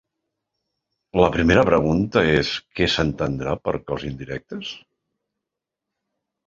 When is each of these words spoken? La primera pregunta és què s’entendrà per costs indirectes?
La 1.21 1.27
primera 1.35 1.65
pregunta 1.67 2.25
és 2.39 2.55
què 2.79 2.89
s’entendrà 2.95 3.55
per 3.69 3.77
costs 3.93 4.11
indirectes? 4.13 4.75